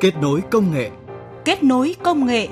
[0.00, 0.90] Kết nối công nghệ.
[1.44, 2.48] Kết nối công nghệ.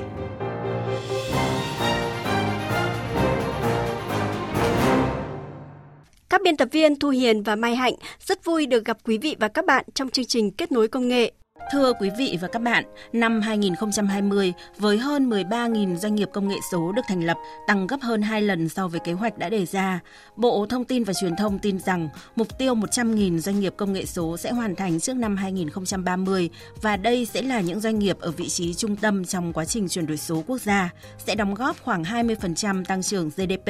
[6.28, 9.37] Các biên tập viên Thu Hiền và Mai Hạnh, rất vui được gặp quý vị
[9.41, 11.32] và các bạn trong chương trình Kết nối công nghệ.
[11.72, 16.57] Thưa quý vị và các bạn, năm 2020 với hơn 13.000 doanh nghiệp công nghệ
[16.72, 17.36] số được thành lập,
[17.66, 20.00] tăng gấp hơn 2 lần so với kế hoạch đã đề ra.
[20.36, 24.07] Bộ Thông tin và Truyền thông tin rằng mục tiêu 100.000 doanh nghiệp công nghệ
[24.07, 26.50] số sẽ hoàn thành trước năm 2030
[26.82, 29.88] và đây sẽ là những doanh nghiệp ở vị trí trung tâm trong quá trình
[29.88, 33.68] chuyển đổi số quốc gia, sẽ đóng góp khoảng 20% tăng trưởng GDP,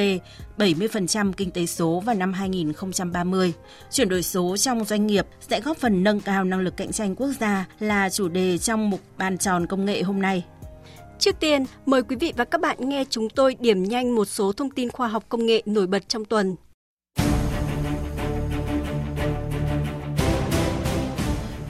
[0.59, 3.53] 70% kinh tế số vào năm 2030.
[3.91, 7.15] Chuyển đổi số trong doanh nghiệp sẽ góp phần nâng cao năng lực cạnh tranh
[7.15, 10.45] quốc gia là chủ đề trong mục bàn tròn công nghệ hôm nay.
[11.19, 14.53] Trước tiên, mời quý vị và các bạn nghe chúng tôi điểm nhanh một số
[14.53, 16.57] thông tin khoa học công nghệ nổi bật trong tuần.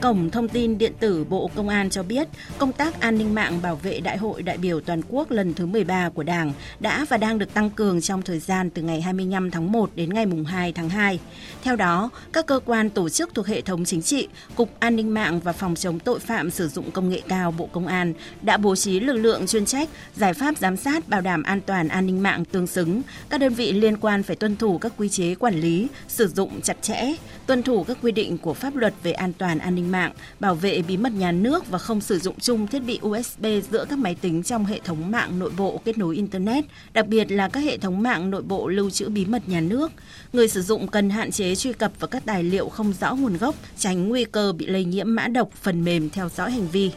[0.01, 3.59] Cổng thông tin điện tử Bộ Công an cho biết, công tác an ninh mạng
[3.61, 7.17] bảo vệ Đại hội đại biểu toàn quốc lần thứ 13 của Đảng đã và
[7.17, 10.73] đang được tăng cường trong thời gian từ ngày 25 tháng 1 đến ngày 2
[10.73, 11.19] tháng 2.
[11.63, 15.13] Theo đó, các cơ quan tổ chức thuộc hệ thống chính trị, Cục An ninh
[15.13, 18.57] mạng và Phòng chống tội phạm sử dụng công nghệ cao Bộ Công an đã
[18.57, 22.05] bố trí lực lượng chuyên trách, giải pháp giám sát bảo đảm an toàn an
[22.05, 23.01] ninh mạng tương xứng.
[23.29, 26.61] Các đơn vị liên quan phải tuân thủ các quy chế quản lý, sử dụng
[26.61, 27.13] chặt chẽ,
[27.45, 30.55] tuân thủ các quy định của pháp luật về an toàn an ninh mạng, bảo
[30.55, 33.99] vệ bí mật nhà nước và không sử dụng chung thiết bị USB giữa các
[33.99, 37.59] máy tính trong hệ thống mạng nội bộ kết nối Internet, đặc biệt là các
[37.59, 39.91] hệ thống mạng nội bộ lưu trữ bí mật nhà nước.
[40.33, 43.37] Người sử dụng cần hạn chế truy cập vào các tài liệu không rõ nguồn
[43.37, 46.91] gốc, tránh nguy cơ bị lây nhiễm mã độc phần mềm theo dõi hành vi.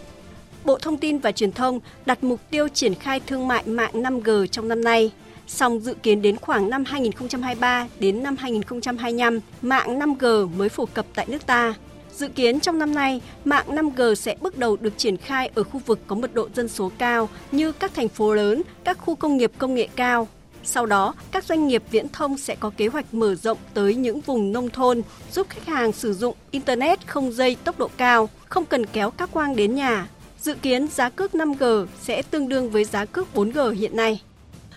[0.64, 4.46] Bộ Thông tin và Truyền thông đặt mục tiêu triển khai thương mại mạng 5G
[4.46, 5.10] trong năm nay
[5.46, 11.06] song dự kiến đến khoảng năm 2023 đến năm 2025, mạng 5G mới phổ cập
[11.14, 11.74] tại nước ta.
[12.16, 15.80] Dự kiến trong năm nay, mạng 5G sẽ bước đầu được triển khai ở khu
[15.86, 19.36] vực có mật độ dân số cao như các thành phố lớn, các khu công
[19.36, 20.28] nghiệp công nghệ cao.
[20.64, 24.20] Sau đó, các doanh nghiệp viễn thông sẽ có kế hoạch mở rộng tới những
[24.20, 28.64] vùng nông thôn, giúp khách hàng sử dụng Internet không dây tốc độ cao, không
[28.64, 30.08] cần kéo các quang đến nhà.
[30.40, 34.20] Dự kiến giá cước 5G sẽ tương đương với giá cước 4G hiện nay.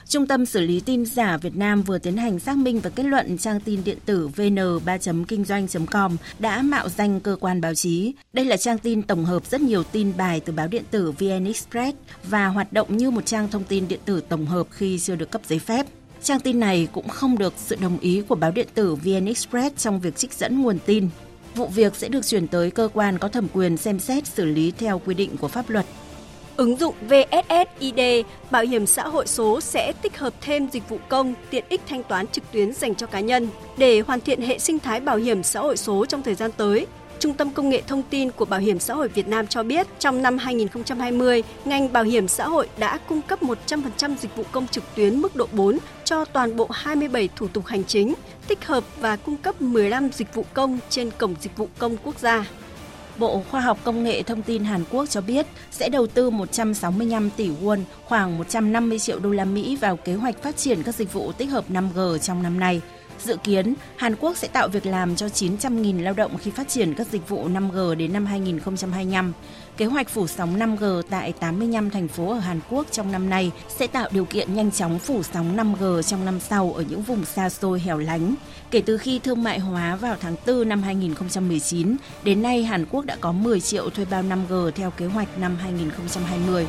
[0.07, 3.03] Trung tâm xử lý tin giả Việt Nam vừa tiến hành xác minh và kết
[3.03, 8.13] luận trang tin điện tử vn3.kinh doanh.com đã mạo danh cơ quan báo chí.
[8.33, 11.45] Đây là trang tin tổng hợp rất nhiều tin bài từ báo điện tử VN
[11.45, 15.15] Express và hoạt động như một trang thông tin điện tử tổng hợp khi chưa
[15.15, 15.85] được cấp giấy phép.
[16.23, 19.75] Trang tin này cũng không được sự đồng ý của báo điện tử VN Express
[19.77, 21.09] trong việc trích dẫn nguồn tin.
[21.55, 24.71] Vụ việc sẽ được chuyển tới cơ quan có thẩm quyền xem xét xử lý
[24.71, 25.85] theo quy định của pháp luật.
[26.57, 27.99] Ứng dụng VSSID
[28.51, 32.03] Bảo hiểm xã hội số sẽ tích hợp thêm dịch vụ công, tiện ích thanh
[32.03, 35.43] toán trực tuyến dành cho cá nhân để hoàn thiện hệ sinh thái bảo hiểm
[35.43, 36.87] xã hội số trong thời gian tới.
[37.19, 39.87] Trung tâm Công nghệ Thông tin của Bảo hiểm xã hội Việt Nam cho biết,
[39.99, 44.67] trong năm 2020, ngành bảo hiểm xã hội đã cung cấp 100% dịch vụ công
[44.67, 48.13] trực tuyến mức độ 4 cho toàn bộ 27 thủ tục hành chính,
[48.47, 52.19] tích hợp và cung cấp 15 dịch vụ công trên Cổng Dịch vụ Công Quốc
[52.19, 52.45] gia.
[53.17, 57.29] Bộ Khoa học Công nghệ Thông tin Hàn Quốc cho biết sẽ đầu tư 165
[57.29, 61.13] tỷ won, khoảng 150 triệu đô la Mỹ vào kế hoạch phát triển các dịch
[61.13, 62.81] vụ tích hợp 5G trong năm nay.
[63.23, 66.93] Dự kiến, Hàn Quốc sẽ tạo việc làm cho 900.000 lao động khi phát triển
[66.93, 69.33] các dịch vụ 5G đến năm 2025.
[69.77, 73.51] Kế hoạch phủ sóng 5G tại 85 thành phố ở Hàn Quốc trong năm nay
[73.67, 77.25] sẽ tạo điều kiện nhanh chóng phủ sóng 5G trong năm sau ở những vùng
[77.25, 78.35] xa xôi hẻo lánh.
[78.71, 83.05] Kể từ khi thương mại hóa vào tháng 4 năm 2019, đến nay Hàn Quốc
[83.05, 86.67] đã có 10 triệu thuê bao 5G theo kế hoạch năm 2020.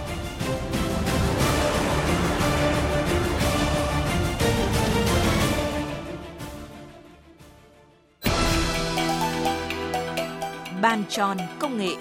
[10.82, 11.94] Bàn tròn công nghệ.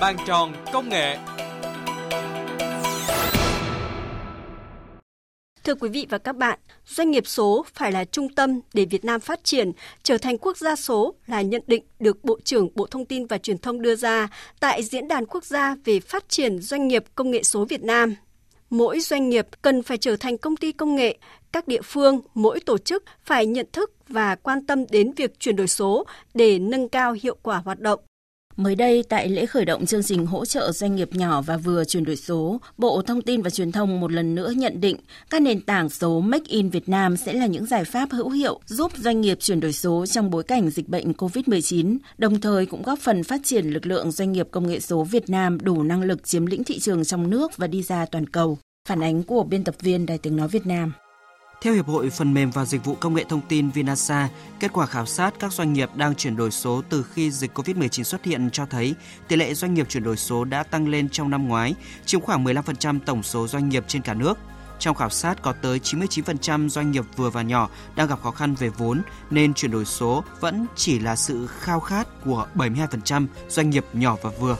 [0.00, 1.18] Ban tròn công nghệ.
[5.64, 9.04] Thưa quý vị và các bạn, doanh nghiệp số phải là trung tâm để Việt
[9.04, 9.72] Nam phát triển,
[10.02, 13.38] trở thành quốc gia số là nhận định được Bộ trưởng Bộ Thông tin và
[13.38, 14.28] Truyền thông đưa ra
[14.60, 18.14] tại Diễn đàn Quốc gia về phát triển doanh nghiệp công nghệ số Việt Nam.
[18.70, 21.18] Mỗi doanh nghiệp cần phải trở thành công ty công nghệ,
[21.52, 25.56] các địa phương, mỗi tổ chức phải nhận thức và quan tâm đến việc chuyển
[25.56, 26.04] đổi số
[26.34, 28.00] để nâng cao hiệu quả hoạt động.
[28.56, 31.84] Mới đây, tại lễ khởi động chương trình hỗ trợ doanh nghiệp nhỏ và vừa
[31.84, 34.96] chuyển đổi số, Bộ Thông tin và Truyền thông một lần nữa nhận định
[35.30, 38.60] các nền tảng số Make in Việt Nam sẽ là những giải pháp hữu hiệu
[38.66, 42.82] giúp doanh nghiệp chuyển đổi số trong bối cảnh dịch bệnh COVID-19, đồng thời cũng
[42.82, 46.02] góp phần phát triển lực lượng doanh nghiệp công nghệ số Việt Nam đủ năng
[46.02, 48.58] lực chiếm lĩnh thị trường trong nước và đi ra toàn cầu.
[48.88, 50.92] Phản ánh của biên tập viên Đài Tiếng Nói Việt Nam.
[51.64, 54.28] Theo Hiệp hội Phần mềm và Dịch vụ Công nghệ Thông tin Vinasa,
[54.60, 58.02] kết quả khảo sát các doanh nghiệp đang chuyển đổi số từ khi dịch COVID-19
[58.02, 58.94] xuất hiện cho thấy
[59.28, 61.74] tỷ lệ doanh nghiệp chuyển đổi số đã tăng lên trong năm ngoái,
[62.04, 64.38] chiếm khoảng 15% tổng số doanh nghiệp trên cả nước.
[64.78, 68.54] Trong khảo sát có tới 99% doanh nghiệp vừa và nhỏ đang gặp khó khăn
[68.54, 73.70] về vốn nên chuyển đổi số vẫn chỉ là sự khao khát của 72% doanh
[73.70, 74.56] nghiệp nhỏ và vừa.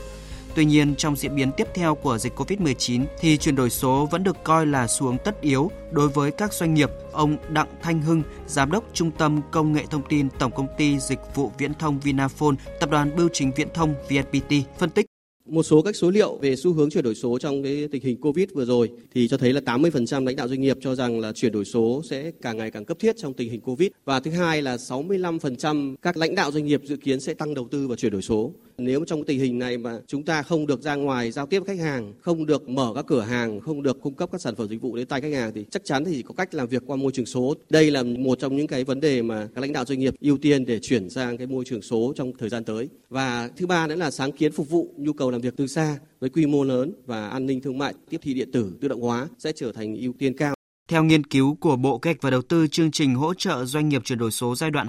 [0.55, 4.25] Tuy nhiên, trong diễn biến tiếp theo của dịch COVID-19 thì chuyển đổi số vẫn
[4.25, 6.91] được coi là xuống tất yếu đối với các doanh nghiệp.
[7.13, 10.99] Ông Đặng Thanh Hưng, Giám đốc Trung tâm Công nghệ Thông tin Tổng Công ty
[10.99, 15.07] Dịch vụ Viễn thông Vinaphone, Tập đoàn Bưu chính Viễn thông VNPT phân tích
[15.51, 18.21] một số các số liệu về xu hướng chuyển đổi số trong cái tình hình
[18.21, 21.33] Covid vừa rồi thì cho thấy là 80% lãnh đạo doanh nghiệp cho rằng là
[21.33, 24.31] chuyển đổi số sẽ càng ngày càng cấp thiết trong tình hình Covid và thứ
[24.31, 27.97] hai là 65% các lãnh đạo doanh nghiệp dự kiến sẽ tăng đầu tư vào
[27.97, 28.53] chuyển đổi số.
[28.81, 31.77] Nếu trong tình hình này mà chúng ta không được ra ngoài giao tiếp với
[31.77, 34.69] khách hàng, không được mở các cửa hàng, không được cung cấp các sản phẩm
[34.69, 36.83] dịch vụ đến tay khách hàng thì chắc chắn thì chỉ có cách làm việc
[36.87, 37.55] qua môi trường số.
[37.71, 40.39] Đây là một trong những cái vấn đề mà các lãnh đạo doanh nghiệp ưu
[40.39, 42.89] tiên để chuyển sang cái môi trường số trong thời gian tới.
[43.09, 45.99] Và thứ ba nữa là sáng kiến phục vụ nhu cầu làm việc từ xa
[46.21, 49.01] với quy mô lớn và an ninh thương mại, tiếp thị điện tử, tự động
[49.01, 50.55] hóa sẽ trở thành ưu tiên cao.
[50.91, 53.89] Theo nghiên cứu của Bộ Kế hoạch và Đầu tư, chương trình hỗ trợ doanh
[53.89, 54.87] nghiệp chuyển đổi số giai đoạn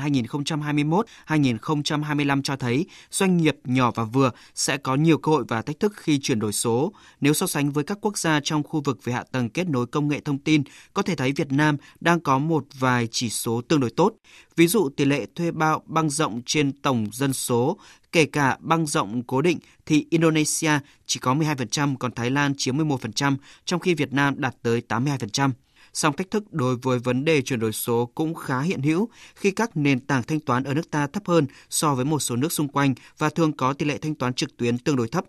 [1.27, 5.79] 2021-2025 cho thấy doanh nghiệp nhỏ và vừa sẽ có nhiều cơ hội và thách
[5.79, 6.93] thức khi chuyển đổi số.
[7.21, 9.85] Nếu so sánh với các quốc gia trong khu vực về hạ tầng kết nối
[9.85, 10.63] công nghệ thông tin,
[10.93, 14.13] có thể thấy Việt Nam đang có một vài chỉ số tương đối tốt.
[14.55, 17.77] Ví dụ tỷ lệ thuê bao băng rộng trên tổng dân số,
[18.11, 20.71] kể cả băng rộng cố định thì Indonesia
[21.05, 25.51] chỉ có 12%, còn Thái Lan chiếm 11%, trong khi Việt Nam đạt tới 82%
[25.93, 29.51] song thách thức đối với vấn đề chuyển đổi số cũng khá hiện hữu khi
[29.51, 32.51] các nền tảng thanh toán ở nước ta thấp hơn so với một số nước
[32.51, 35.25] xung quanh và thường có tỷ lệ thanh toán trực tuyến tương đối thấp.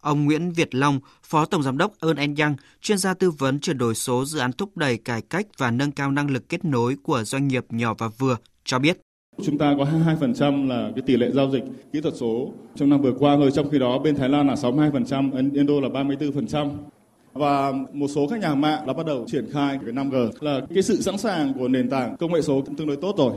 [0.00, 3.78] Ông Nguyễn Việt Long, Phó Tổng Giám đốc Ernst Young, chuyên gia tư vấn chuyển
[3.78, 6.96] đổi số dự án thúc đẩy cải cách và nâng cao năng lực kết nối
[7.02, 9.00] của doanh nghiệp nhỏ và vừa, cho biết.
[9.42, 9.84] Chúng ta có
[10.20, 13.50] 22% là cái tỷ lệ giao dịch kỹ thuật số trong năm vừa qua rồi,
[13.50, 16.70] trong khi đó bên Thái Lan là 62%, Ấn Indo là 34%.
[17.32, 20.82] Và một số các nhà mạng đã bắt đầu triển khai cái 5G là cái
[20.82, 23.32] sự sẵn sàng của nền tảng công nghệ số tương đối tốt rồi.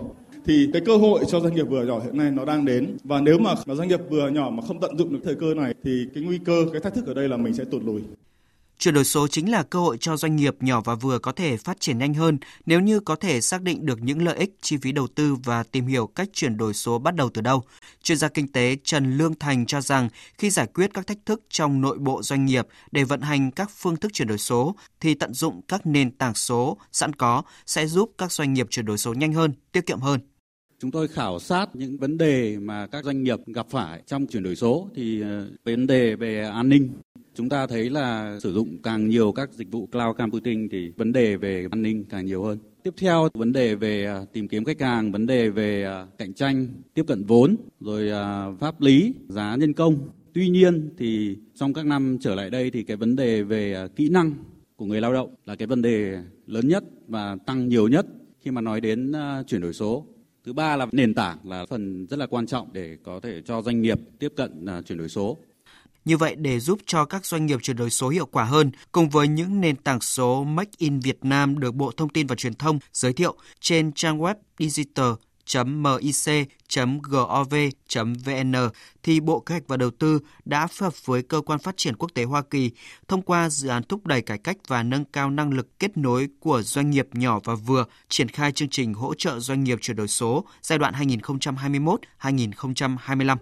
[0.45, 2.97] Thì cái cơ hội cho doanh nghiệp vừa nhỏ hiện nay nó đang đến.
[3.03, 5.73] Và nếu mà doanh nghiệp vừa nhỏ mà không tận dụng được thời cơ này,
[5.83, 8.01] thì cái nguy cơ, cái thách thức ở đây là mình sẽ tụt lùi.
[8.77, 11.57] Chuyển đổi số chính là cơ hội cho doanh nghiệp nhỏ và vừa có thể
[11.57, 14.77] phát triển nhanh hơn nếu như có thể xác định được những lợi ích, chi
[14.77, 17.63] phí đầu tư và tìm hiểu cách chuyển đổi số bắt đầu từ đâu.
[18.03, 21.43] Chuyên gia kinh tế Trần Lương Thành cho rằng khi giải quyết các thách thức
[21.49, 25.13] trong nội bộ doanh nghiệp để vận hành các phương thức chuyển đổi số thì
[25.13, 28.97] tận dụng các nền tảng số sẵn có sẽ giúp các doanh nghiệp chuyển đổi
[28.97, 30.19] số nhanh hơn, tiết kiệm hơn.
[30.79, 34.43] Chúng tôi khảo sát những vấn đề mà các doanh nghiệp gặp phải trong chuyển
[34.43, 36.89] đổi số thì ờ, vấn đề về an ninh
[37.35, 41.13] Chúng ta thấy là sử dụng càng nhiều các dịch vụ cloud computing thì vấn
[41.13, 42.57] đề về an ninh càng nhiều hơn.
[42.83, 46.33] Tiếp theo, vấn đề về à, tìm kiếm khách hàng, vấn đề về à, cạnh
[46.33, 50.09] tranh, tiếp cận vốn, rồi à, pháp lý, giá nhân công.
[50.33, 54.09] Tuy nhiên thì trong các năm trở lại đây thì cái vấn đề về kỹ
[54.09, 54.33] năng
[54.75, 58.06] của người lao động là cái vấn đề lớn nhất và tăng nhiều nhất
[58.39, 59.13] khi mà nói đến
[59.47, 60.06] chuyển đổi số.
[60.45, 63.62] Thứ ba là nền tảng là phần rất là quan trọng để có thể cho
[63.62, 65.38] doanh nghiệp tiếp cận chuyển đổi số.
[66.05, 69.09] Như vậy, để giúp cho các doanh nghiệp chuyển đổi số hiệu quả hơn, cùng
[69.09, 72.53] với những nền tảng số Make in Việt Nam được Bộ Thông tin và Truyền
[72.53, 75.11] thông giới thiệu trên trang web digital
[75.55, 78.53] mic.gov.vn
[79.03, 81.95] thì Bộ Kế hoạch và Đầu tư đã phối hợp với Cơ quan Phát triển
[81.95, 82.72] Quốc tế Hoa Kỳ
[83.07, 86.27] thông qua dự án thúc đẩy cải cách và nâng cao năng lực kết nối
[86.39, 89.98] của doanh nghiệp nhỏ và vừa triển khai chương trình hỗ trợ doanh nghiệp chuyển
[89.98, 93.38] đổi số giai đoạn 2021-2025.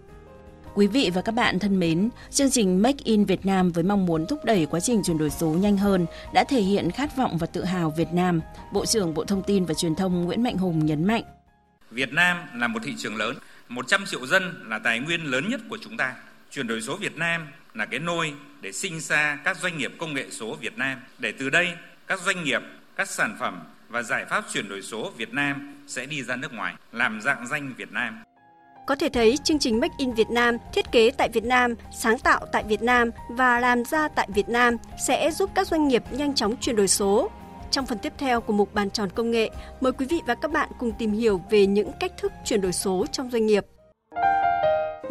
[0.74, 4.06] Quý vị và các bạn thân mến, chương trình Make in Việt Nam với mong
[4.06, 7.38] muốn thúc đẩy quá trình chuyển đổi số nhanh hơn đã thể hiện khát vọng
[7.38, 8.40] và tự hào Việt Nam.
[8.72, 11.22] Bộ trưởng Bộ Thông tin và Truyền thông Nguyễn Mạnh Hùng nhấn mạnh.
[11.90, 13.36] Việt Nam là một thị trường lớn,
[13.68, 16.14] 100 triệu dân là tài nguyên lớn nhất của chúng ta.
[16.50, 20.14] Chuyển đổi số Việt Nam là cái nôi để sinh ra các doanh nghiệp công
[20.14, 20.98] nghệ số Việt Nam.
[21.18, 21.68] Để từ đây,
[22.06, 22.62] các doanh nghiệp,
[22.96, 26.52] các sản phẩm và giải pháp chuyển đổi số Việt Nam sẽ đi ra nước
[26.52, 28.22] ngoài, làm dạng danh Việt Nam.
[28.86, 32.18] Có thể thấy chương trình Make in Việt Nam thiết kế tại Việt Nam, sáng
[32.18, 36.02] tạo tại Việt Nam và làm ra tại Việt Nam sẽ giúp các doanh nghiệp
[36.10, 37.30] nhanh chóng chuyển đổi số.
[37.70, 40.50] Trong phần tiếp theo của mục bàn tròn công nghệ, mời quý vị và các
[40.52, 43.66] bạn cùng tìm hiểu về những cách thức chuyển đổi số trong doanh nghiệp.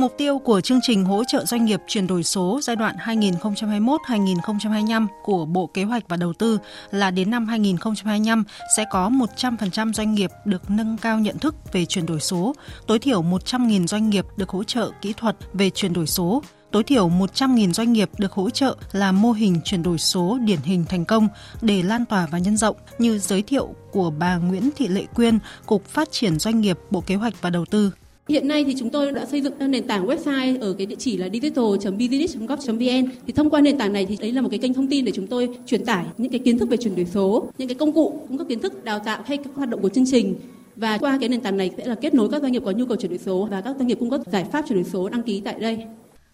[0.02, 5.08] Mục tiêu của chương trình hỗ trợ doanh nghiệp chuyển đổi số giai đoạn 2021-2025
[5.24, 6.60] của Bộ Kế hoạch và Đầu tư
[6.92, 8.44] là đến năm 2025
[8.78, 12.56] sẽ có 100% doanh nghiệp được nâng cao nhận thức về chuyển đổi số,
[12.88, 16.84] tối thiểu 100.000 doanh nghiệp được hỗ trợ kỹ thuật về chuyển đổi số, tối
[16.84, 20.86] thiểu 100.000 doanh nghiệp được hỗ trợ là mô hình chuyển đổi số điển hình
[20.90, 21.28] thành công
[21.62, 25.40] để lan tỏa và nhân rộng như giới thiệu của bà Nguyễn Thị Lệ Quyên,
[25.66, 27.92] Cục Phát triển Doanh nghiệp, Bộ Kế hoạch và Đầu tư.
[28.32, 31.18] Hiện nay thì chúng tôi đã xây dựng nền tảng website ở cái địa chỉ
[31.18, 33.10] là digital.business.gov.vn.
[33.28, 35.12] Thì thông qua nền tảng này thì đấy là một cái kênh thông tin để
[35.12, 37.94] chúng tôi truyền tải những cái kiến thức về chuyển đổi số, những cái công
[37.94, 40.36] cụ cũng cấp kiến thức đào tạo hay các hoạt động của chương trình
[40.76, 42.86] và qua cái nền tảng này sẽ là kết nối các doanh nghiệp có nhu
[42.86, 45.10] cầu chuyển đổi số và các doanh nghiệp cung cấp giải pháp chuyển đổi số
[45.10, 45.78] đăng ký tại đây.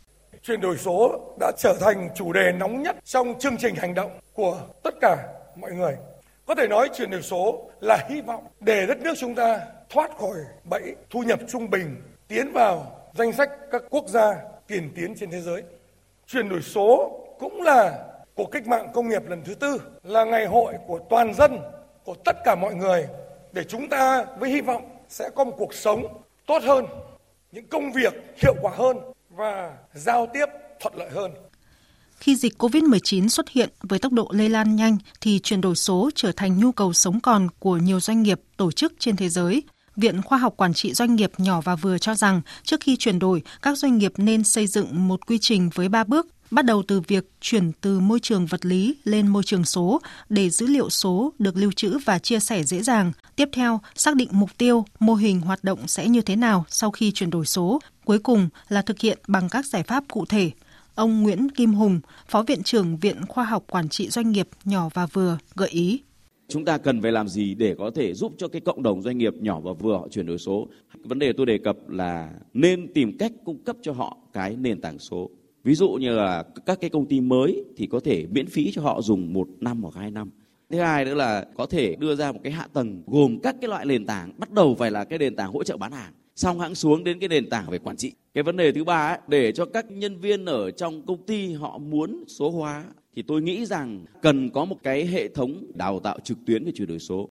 [0.42, 4.10] Chuyển đổi số đã trở thành chủ đề nóng nhất trong chương trình hành động
[4.32, 5.16] của tất cả
[5.60, 5.92] mọi người.
[6.46, 9.60] Có thể nói chuyển đổi số là hy vọng để đất nước chúng ta
[9.90, 10.36] thoát khỏi
[10.70, 14.34] bẫy thu nhập trung bình, tiến vào danh sách các quốc gia
[14.66, 15.62] tiên tiến trên thế giới.
[16.26, 18.04] Chuyển đổi số cũng là
[18.34, 21.58] cuộc cách mạng công nghiệp lần thứ tư, là ngày hội của toàn dân,
[22.04, 23.06] của tất cả mọi người
[23.52, 26.06] để chúng ta với hy vọng sẽ có một cuộc sống
[26.46, 26.86] tốt hơn,
[27.52, 28.96] những công việc hiệu quả hơn
[29.30, 30.46] và giao tiếp
[30.80, 31.32] thuận lợi hơn.
[32.18, 36.10] Khi dịch COVID-19 xuất hiện với tốc độ lây lan nhanh thì chuyển đổi số
[36.14, 39.62] trở thành nhu cầu sống còn của nhiều doanh nghiệp, tổ chức trên thế giới.
[39.96, 43.18] Viện Khoa học Quản trị Doanh nghiệp nhỏ và vừa cho rằng trước khi chuyển
[43.18, 46.82] đổi, các doanh nghiệp nên xây dựng một quy trình với 3 bước bắt đầu
[46.88, 50.90] từ việc chuyển từ môi trường vật lý lên môi trường số để dữ liệu
[50.90, 53.12] số được lưu trữ và chia sẻ dễ dàng.
[53.36, 56.90] Tiếp theo, xác định mục tiêu, mô hình hoạt động sẽ như thế nào sau
[56.90, 57.80] khi chuyển đổi số.
[58.04, 60.50] Cuối cùng là thực hiện bằng các giải pháp cụ thể.
[60.94, 64.88] Ông Nguyễn Kim Hùng, Phó Viện trưởng Viện Khoa học Quản trị Doanh nghiệp nhỏ
[64.94, 66.00] và vừa gợi ý.
[66.48, 69.18] Chúng ta cần phải làm gì để có thể giúp cho cái cộng đồng doanh
[69.18, 70.68] nghiệp nhỏ và vừa họ chuyển đổi số?
[71.04, 74.80] Vấn đề tôi đề cập là nên tìm cách cung cấp cho họ cái nền
[74.80, 75.30] tảng số.
[75.64, 78.82] Ví dụ như là các cái công ty mới thì có thể miễn phí cho
[78.82, 80.30] họ dùng một năm hoặc hai năm.
[80.70, 83.68] Thứ hai nữa là có thể đưa ra một cái hạ tầng gồm các cái
[83.68, 86.60] loại nền tảng, bắt đầu phải là cái nền tảng hỗ trợ bán hàng xong
[86.60, 88.12] hãng xuống đến cái nền tảng về quản trị.
[88.34, 91.52] Cái vấn đề thứ ba ấy, để cho các nhân viên ở trong công ty
[91.52, 92.84] họ muốn số hóa
[93.16, 96.72] thì tôi nghĩ rằng cần có một cái hệ thống đào tạo trực tuyến về
[96.74, 97.28] chuyển đổi số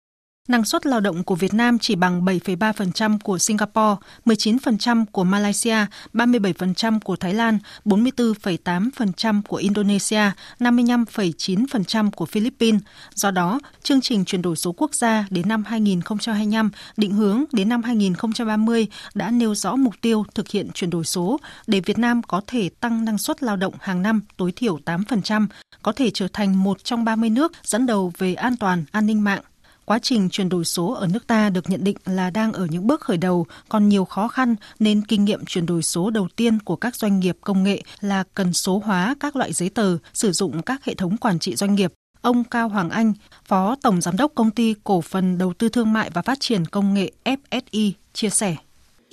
[0.47, 3.95] Năng suất lao động của Việt Nam chỉ bằng 7,3% của Singapore,
[4.25, 5.77] 19% của Malaysia,
[6.13, 12.81] 37% của Thái Lan, 44,8% của Indonesia, 55,9% của Philippines.
[13.15, 17.69] Do đó, chương trình chuyển đổi số quốc gia đến năm 2025, định hướng đến
[17.69, 22.23] năm 2030 đã nêu rõ mục tiêu thực hiện chuyển đổi số để Việt Nam
[22.23, 25.47] có thể tăng năng suất lao động hàng năm tối thiểu 8%,
[25.81, 29.23] có thể trở thành một trong 30 nước dẫn đầu về an toàn, an ninh
[29.23, 29.41] mạng
[29.85, 32.87] Quá trình chuyển đổi số ở nước ta được nhận định là đang ở những
[32.87, 36.59] bước khởi đầu, còn nhiều khó khăn nên kinh nghiệm chuyển đổi số đầu tiên
[36.59, 40.31] của các doanh nghiệp công nghệ là cần số hóa các loại giấy tờ, sử
[40.31, 41.93] dụng các hệ thống quản trị doanh nghiệp.
[42.21, 43.13] Ông Cao Hoàng Anh,
[43.45, 46.65] Phó Tổng Giám đốc Công ty Cổ phần Đầu tư Thương mại và Phát triển
[46.65, 48.55] Công nghệ FSI, chia sẻ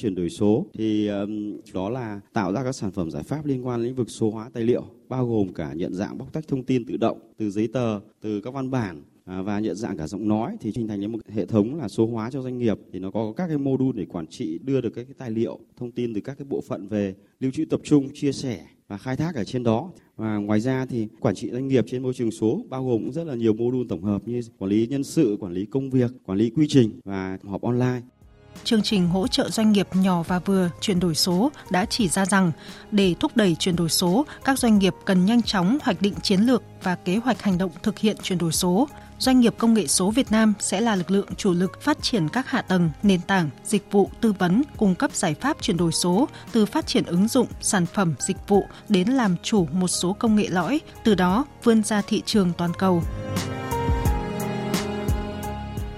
[0.00, 3.66] chuyển đổi số thì um, đó là tạo ra các sản phẩm giải pháp liên
[3.66, 6.62] quan lĩnh vực số hóa tài liệu bao gồm cả nhận dạng bóc tách thông
[6.62, 10.06] tin tự động từ giấy tờ từ các văn bản Ờ, và nhận dạng cả
[10.06, 12.78] giọng nói thì hình thành một hệ thống là số hóa cho doanh nghiệp.
[12.92, 15.30] Thì nó có các cái mô đun để quản trị đưa được các cái tài
[15.30, 18.66] liệu thông tin từ các cái bộ phận về lưu trữ tập trung chia sẻ
[18.88, 19.90] và khai thác ở trên đó.
[20.16, 23.12] Và ngoài ra thì quản trị doanh nghiệp trên môi trường số bao gồm cũng
[23.12, 25.90] rất là nhiều mô đun tổng hợp như quản lý nhân sự quản lý công
[25.90, 28.00] việc quản lý quy trình và họp online.
[28.64, 32.26] Chương trình hỗ trợ doanh nghiệp nhỏ và vừa chuyển đổi số đã chỉ ra
[32.26, 32.52] rằng
[32.90, 36.40] để thúc đẩy chuyển đổi số, các doanh nghiệp cần nhanh chóng hoạch định chiến
[36.40, 38.88] lược và kế hoạch hành động thực hiện chuyển đổi số,
[39.20, 42.28] doanh nghiệp công nghệ số Việt Nam sẽ là lực lượng chủ lực phát triển
[42.28, 45.92] các hạ tầng, nền tảng, dịch vụ tư vấn, cung cấp giải pháp chuyển đổi
[45.92, 50.12] số từ phát triển ứng dụng, sản phẩm, dịch vụ đến làm chủ một số
[50.12, 53.02] công nghệ lõi, từ đó vươn ra thị trường toàn cầu.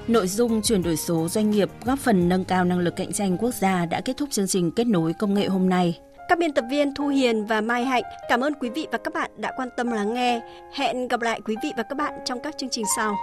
[0.08, 3.38] Nội dung chuyển đổi số doanh nghiệp góp phần nâng cao năng lực cạnh tranh
[3.38, 5.98] quốc gia đã kết thúc chương trình kết nối công nghệ hôm nay.
[6.32, 9.14] Các biên tập viên Thu Hiền và Mai Hạnh cảm ơn quý vị và các
[9.14, 10.40] bạn đã quan tâm lắng nghe.
[10.72, 13.16] Hẹn gặp lại quý vị và các bạn trong các chương trình sau.